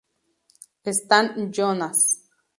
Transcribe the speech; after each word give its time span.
Stan 0.97 1.25
Jonas. 1.53 2.01